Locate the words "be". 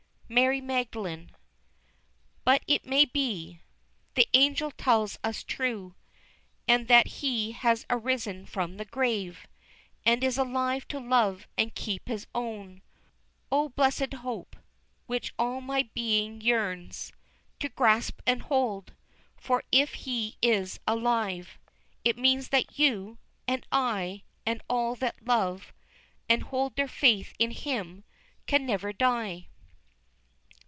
3.03-3.59